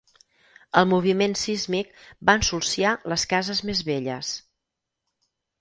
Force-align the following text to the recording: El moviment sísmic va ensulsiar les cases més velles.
El 0.79 0.87
moviment 0.93 1.35
sísmic 1.41 1.93
va 2.31 2.37
ensulsiar 2.41 2.97
les 3.13 3.29
cases 3.35 3.63
més 3.71 3.85
velles. 3.91 4.35